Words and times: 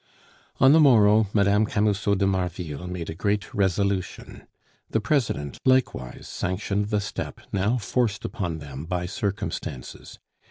On 0.59 0.71
the 0.71 0.79
morrow, 0.79 1.27
Mme. 1.31 1.65
Camusot 1.65 2.15
de 2.17 2.25
Marville 2.25 2.87
made 2.87 3.07
a 3.07 3.13
great 3.13 3.53
resolution; 3.53 4.47
the 4.89 4.99
President 4.99 5.59
likewise 5.63 6.27
sanctioned 6.27 6.87
the 6.87 6.99
step 6.99 7.39
now 7.51 7.77
forced 7.77 8.25
upon 8.25 8.57
them 8.57 8.85
by 8.85 9.05
circumstances. 9.05 10.17